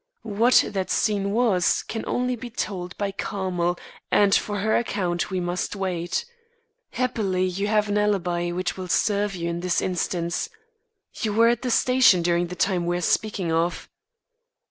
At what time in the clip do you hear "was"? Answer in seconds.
1.31-1.83